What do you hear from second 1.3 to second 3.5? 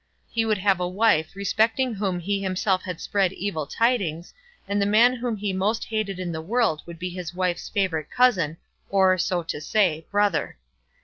respecting whom he himself had spread